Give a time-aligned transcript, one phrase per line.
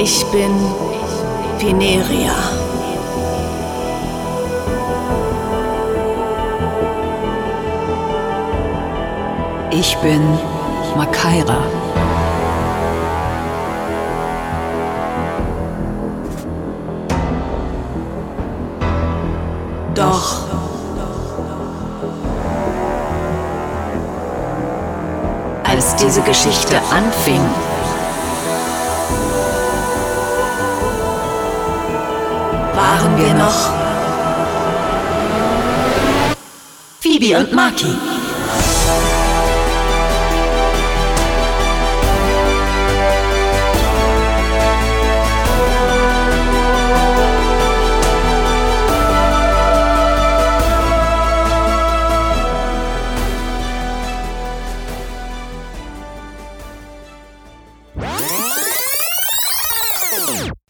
[0.00, 0.52] Ich bin
[1.58, 2.32] Pineria.
[9.72, 10.22] Ich bin
[10.96, 11.58] Makaira.
[19.96, 20.46] Doch.
[25.64, 27.40] Als diese Geschichte anfing,
[32.78, 33.60] waren wir noch.
[37.00, 37.92] Phoebe und Maki.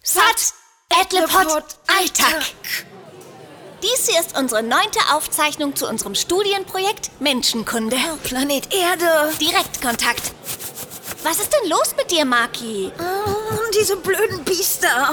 [0.03, 0.55] Satt,
[0.89, 1.65] Edlepot,
[1.99, 2.43] Alltag.
[3.83, 7.97] Dies hier ist unsere neunte Aufzeichnung zu unserem Studienprojekt Menschenkunde.
[8.23, 9.33] Planet Erde.
[9.41, 10.33] Direktkontakt.
[11.25, 12.93] Was ist denn los mit dir, Maki?
[13.01, 15.11] Oh, diese blöden Biester.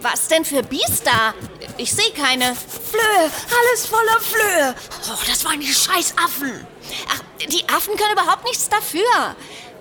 [0.00, 1.34] Was denn für Biester?
[1.76, 2.54] Ich sehe keine.
[2.54, 3.30] Flöhe,
[3.60, 4.74] alles voller Flöhe.
[5.10, 6.66] Oh, das waren die scheiß Affen.
[7.10, 9.36] Ach, die Affen können überhaupt nichts dafür.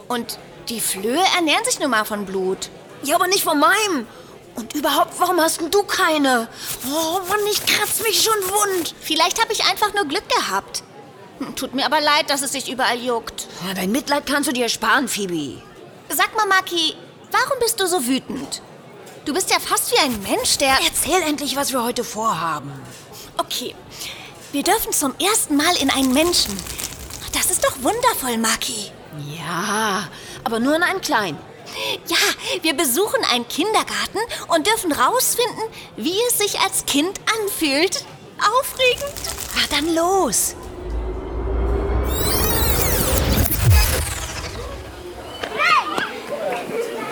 [0.10, 2.70] Und die Flöhe ernähren sich nun mal von Blut.
[3.04, 4.08] Ja, aber nicht von meinem.
[4.84, 6.50] Überhaupt, warum hast denn du keine?
[6.86, 8.94] Oh Mann, ich kratz mich schon wund.
[9.00, 10.84] Vielleicht habe ich einfach nur Glück gehabt.
[11.56, 13.48] Tut mir aber leid, dass es sich überall juckt.
[13.66, 15.62] Ja, dein Mitleid kannst du dir sparen, Phoebe.
[16.10, 16.98] Sag mal, Maki,
[17.32, 18.62] warum bist du so wütend?
[19.24, 20.78] Du bist ja fast wie ein Mensch, der...
[20.86, 22.74] Erzähl endlich, was wir heute vorhaben.
[23.38, 23.74] Okay,
[24.52, 26.58] wir dürfen zum ersten Mal in einen Menschen.
[27.32, 28.92] Das ist doch wundervoll, Maki.
[29.34, 30.10] Ja,
[30.44, 31.53] aber nur in einen kleinen.
[32.08, 32.18] Ja,
[32.62, 34.20] wir besuchen einen Kindergarten
[34.50, 35.64] und dürfen rausfinden,
[35.98, 38.06] wie es sich als Kind anfühlt.
[38.60, 39.14] Aufregend.
[39.56, 40.56] Ah, dann los.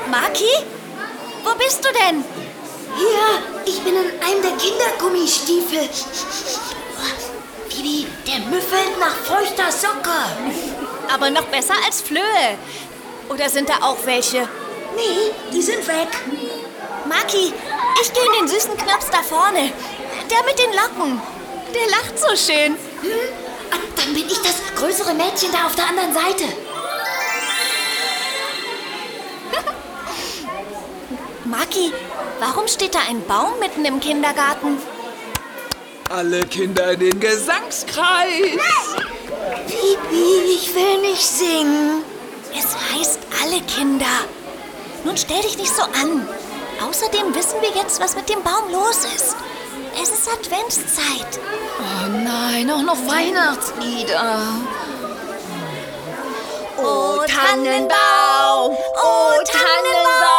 [0.09, 0.51] Maki?
[1.43, 2.23] Wo bist du denn?
[2.97, 5.89] Hier, ich bin in einem der Kindergummistiefel.
[7.69, 10.09] Bibi, der müffelt nach feuchter Socke.
[11.13, 12.57] Aber noch besser als Flöhe.
[13.30, 14.48] Oder sind da auch welche?
[14.96, 16.08] Nee, die sind weg.
[17.06, 17.54] Maki,
[18.02, 19.72] ich gehe in den süßen Knaps da vorne.
[20.30, 21.22] Der mit den Locken.
[21.74, 22.76] Der lacht so schön.
[23.72, 26.44] Ah, Dann bin ich das größere Mädchen da auf der anderen Seite.
[31.46, 31.92] Maki,
[32.40, 34.78] warum steht da ein Baum mitten im Kindergarten?
[36.09, 38.58] Alle Kinder in den Gesangskreis.
[39.68, 42.03] Bibi, ich will nicht singen.
[42.57, 44.06] Es heißt alle Kinder.
[45.03, 46.28] Nun stell dich nicht so an.
[46.88, 49.35] Außerdem wissen wir jetzt, was mit dem Baum los ist.
[50.01, 51.40] Es ist Adventszeit.
[51.79, 54.40] Oh nein, auch noch Weihnachtslieder.
[56.78, 60.31] Oh Tannenbaum, oh Tannenbaum,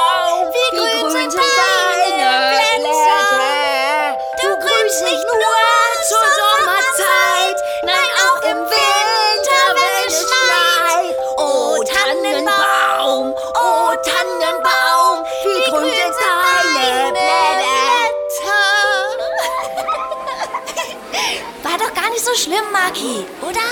[22.85, 23.69] Maki, oder?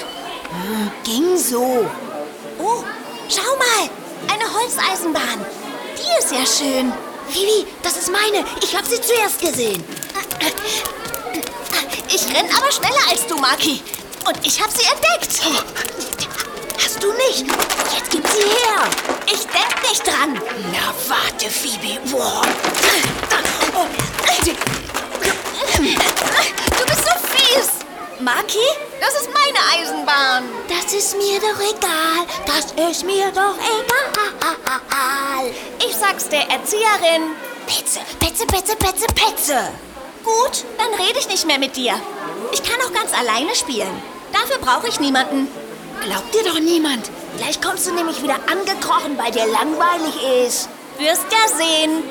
[1.02, 1.84] Ging so.
[2.60, 2.84] Oh,
[3.28, 3.90] schau mal,
[4.32, 5.44] eine Holzeisenbahn.
[5.96, 6.92] Die ist ja schön.
[7.32, 8.44] Bibi, das ist meine.
[8.62, 9.82] Ich habe sie zuerst gesehen.
[12.08, 13.82] Ich renn aber schneller als du, Maki.
[14.26, 15.40] Und ich habe sie entdeckt.
[16.78, 17.46] Hast du nicht?
[17.92, 18.88] Jetzt gib sie her.
[19.26, 20.40] Ich denk nicht dran.
[20.72, 21.98] Na warte, Phoebe.
[26.78, 27.68] Du bist so fies.
[28.20, 28.58] Maki,
[29.00, 30.44] das ist meine Eisenbahn.
[30.68, 32.26] Das ist mir doch egal.
[32.46, 33.90] Das ist mir doch egal.
[35.78, 37.34] Ich sag's der Erzieherin.
[37.66, 39.68] Petze, Petze, Petze, Petze, Petze.
[40.24, 41.94] Gut, dann rede ich nicht mehr mit dir.
[42.52, 44.02] Ich kann auch ganz alleine spielen.
[44.32, 45.48] Dafür brauche ich niemanden.
[46.04, 47.10] Glaubt dir doch niemand.
[47.36, 50.14] Gleich kommst du nämlich wieder angekrochen, weil dir langweilig
[50.46, 50.68] ist.
[50.98, 52.02] Wirst ja sehen.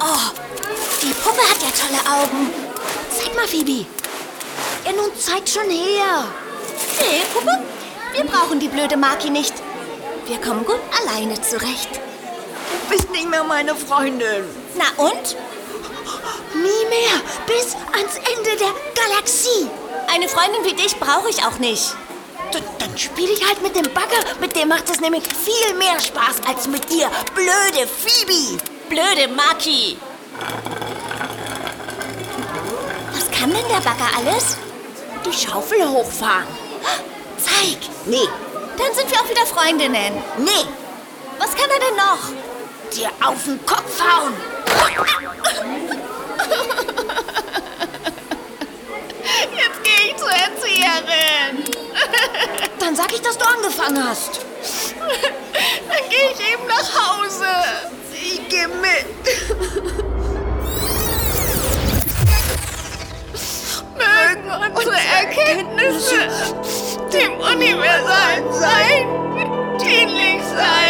[0.00, 0.30] Oh,
[1.02, 2.50] die Puppe hat ja tolle Augen.
[3.16, 3.86] Zeig mal, Phoebe.
[4.84, 6.24] Ja, nun zeig schon her.
[6.98, 7.62] Nee, Puppe,
[8.12, 9.54] wir brauchen die blöde Maki nicht.
[10.26, 11.88] Wir kommen gut alleine zurecht.
[11.92, 14.44] Du bist nicht mehr meine Freundin.
[14.76, 15.36] Na und?
[16.54, 17.20] Nie mehr.
[17.46, 19.68] Bis ans Ende der Galaxie.
[20.08, 21.96] Eine Freundin wie dich brauche ich auch nicht.
[22.52, 24.22] D dann spiele ich halt mit dem Bagger.
[24.40, 28.62] Mit dem macht es nämlich viel mehr Spaß als mit dir, blöde Phoebe.
[28.88, 29.96] Blöde Maki.
[33.12, 34.56] Was kann denn der Bagger alles?
[35.24, 36.46] Die Schaufel hochfahren.
[37.38, 37.78] Zeig.
[38.06, 38.28] Nee,
[38.76, 40.22] Dann sind wir auch wieder Freundinnen.
[40.38, 40.66] nee,
[41.38, 42.44] Was kann er denn noch?
[42.92, 44.34] dir auf den Kopf hauen.
[49.56, 51.64] Jetzt gehe ich zur Erzieherin.
[52.78, 54.40] Dann sag ich, dass du angefangen hast.
[55.88, 57.46] Dann gehe ich eben nach Hause.
[58.12, 60.03] Ich geh mit.
[67.58, 69.24] Dem Universalen Sein
[69.78, 70.83] dienlich sein.